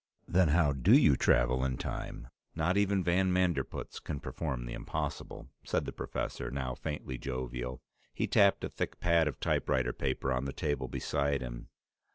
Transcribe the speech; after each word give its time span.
"Then 0.27 0.47
how 0.47 0.73
do 0.73 0.97
you 0.97 1.15
travel 1.15 1.63
in 1.63 1.77
time?" 1.77 2.29
"Not 2.55 2.75
even 2.75 3.03
van 3.03 3.31
Manderpootz 3.31 3.99
can 4.03 4.19
perform 4.19 4.65
the 4.65 4.73
impossible," 4.73 5.49
said 5.63 5.85
the 5.85 5.91
professor, 5.93 6.49
now 6.49 6.73
faintly 6.73 7.19
jovial. 7.19 7.83
He 8.11 8.25
tapped 8.25 8.63
a 8.63 8.69
thick 8.69 8.99
pad 8.99 9.27
of 9.27 9.39
typewriter 9.39 9.93
paper 9.93 10.31
on 10.33 10.45
the 10.45 10.53
table 10.53 10.87
beside 10.87 11.41
him. 11.41 11.69